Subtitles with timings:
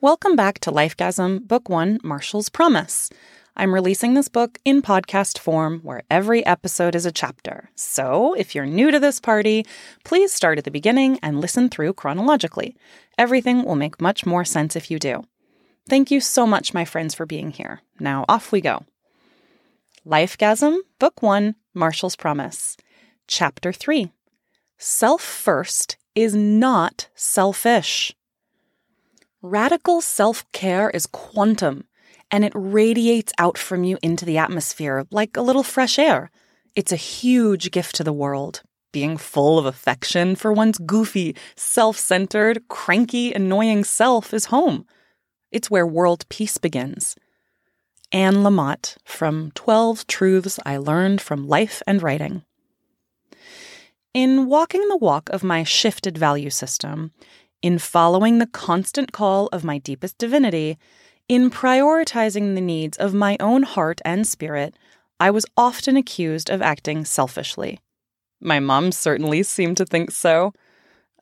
[0.00, 3.10] Welcome back to Lifegasm, Book One Marshall's Promise.
[3.56, 7.68] I'm releasing this book in podcast form where every episode is a chapter.
[7.74, 9.66] So if you're new to this party,
[10.04, 12.76] please start at the beginning and listen through chronologically.
[13.18, 15.24] Everything will make much more sense if you do.
[15.88, 17.80] Thank you so much, my friends, for being here.
[17.98, 18.84] Now off we go.
[20.06, 22.76] Lifegasm, Book One Marshall's Promise.
[23.26, 24.12] Chapter 3
[24.78, 28.14] Self First is not selfish.
[29.42, 31.84] Radical self care is quantum,
[32.28, 36.32] and it radiates out from you into the atmosphere like a little fresh air.
[36.74, 38.62] It's a huge gift to the world.
[38.90, 44.86] Being full of affection for one's goofy, self centered, cranky, annoying self is home.
[45.52, 47.14] It's where world peace begins.
[48.10, 52.42] Anne Lamott from 12 Truths I Learned from Life and Writing.
[54.14, 57.12] In walking the walk of my shifted value system,
[57.62, 60.78] in following the constant call of my deepest divinity,
[61.28, 64.74] in prioritizing the needs of my own heart and spirit,
[65.20, 67.80] I was often accused of acting selfishly.
[68.40, 70.52] My mom certainly seemed to think so.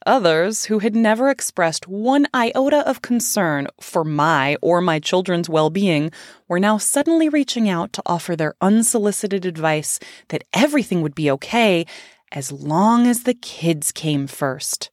[0.05, 5.71] Others, who had never expressed one iota of concern for my or my children's well
[5.71, 6.13] being,
[6.47, 9.99] were now suddenly reaching out to offer their unsolicited advice
[10.29, 11.87] that everything would be okay
[12.31, 14.91] as long as the kids came first.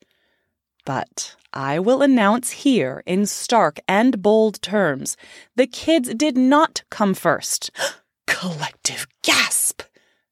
[0.86, 5.16] But I will announce here in stark and bold terms
[5.56, 7.72] the kids did not come first.
[8.28, 9.84] Collective gasp!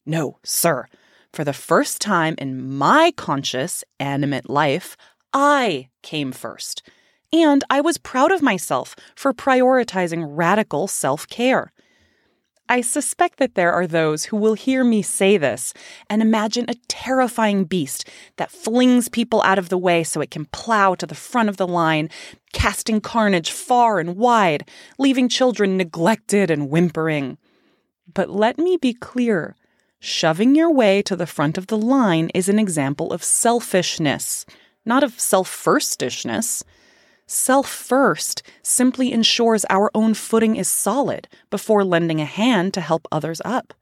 [0.06, 0.88] No, sir.
[1.32, 4.98] For the first time in my conscious, animate life,
[5.32, 6.84] I came first.
[7.32, 11.72] And I was proud of myself for prioritizing radical self care.
[12.72, 15.73] I suspect that there are those who will hear me say this
[16.09, 20.45] and imagine a terrifying beast that flings people out of the way so it can
[20.45, 22.09] plow to the front of the line,
[22.53, 27.38] casting carnage far and wide, leaving children neglected and whimpering.
[28.14, 29.58] But let me be clear
[29.99, 34.45] shoving your way to the front of the line is an example of selfishness,
[34.86, 36.64] not of self firstishness.
[37.33, 43.08] Self first simply ensures our own footing is solid before lending a hand to help
[43.09, 43.73] others up.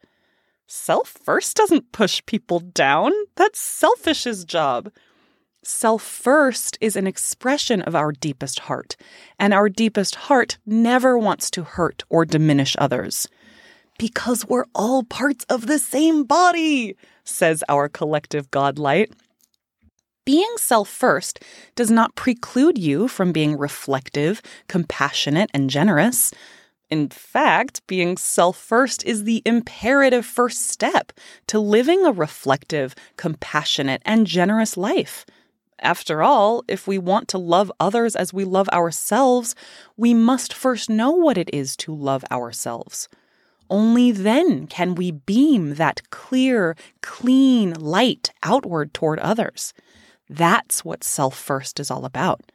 [0.67, 4.91] Self first doesn't push people down, that's selfish's job.
[5.63, 8.95] Self first is an expression of our deepest heart,
[9.39, 13.27] and our deepest heart never wants to hurt or diminish others.
[13.97, 19.11] Because we're all parts of the same body, says our collective godlight
[20.29, 21.39] being self first
[21.73, 26.31] does not preclude you from being reflective, compassionate, and generous.
[26.91, 31.11] In fact, being self first is the imperative first step
[31.47, 35.25] to living a reflective, compassionate, and generous life.
[35.79, 39.55] After all, if we want to love others as we love ourselves,
[39.97, 43.09] we must first know what it is to love ourselves.
[43.67, 49.73] Only then can we beam that clear, clean light outward toward others.
[50.29, 52.51] That's what self first is all about.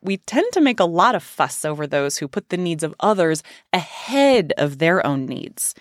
[0.00, 2.94] We tend to make a lot of fuss over those who put the needs of
[2.98, 5.74] others ahead of their own needs.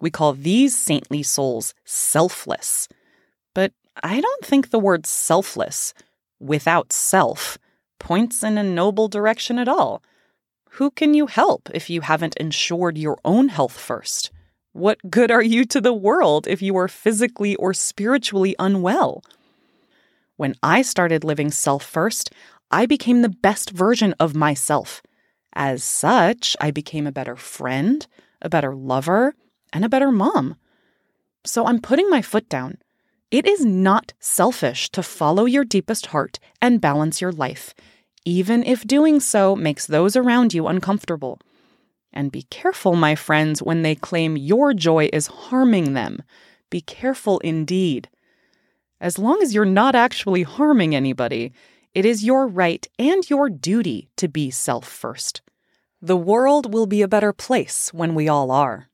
[0.00, 2.88] We call these saintly souls selfless.
[3.54, 3.72] But
[4.02, 5.94] I don't think the word selfless,
[6.40, 7.56] without self,
[7.98, 10.02] points in a noble direction at all.
[10.76, 14.30] Who can you help if you haven't ensured your own health first?
[14.72, 19.22] What good are you to the world if you are physically or spiritually unwell?
[20.42, 22.32] When I started living self first,
[22.68, 25.00] I became the best version of myself.
[25.52, 28.04] As such, I became a better friend,
[28.40, 29.36] a better lover,
[29.72, 30.56] and a better mom.
[31.44, 32.78] So I'm putting my foot down.
[33.30, 37.72] It is not selfish to follow your deepest heart and balance your life,
[38.24, 41.38] even if doing so makes those around you uncomfortable.
[42.12, 46.20] And be careful, my friends, when they claim your joy is harming them.
[46.68, 48.08] Be careful indeed.
[49.02, 51.52] As long as you're not actually harming anybody,
[51.92, 55.42] it is your right and your duty to be self first.
[56.00, 58.88] The world will be a better place when we all are.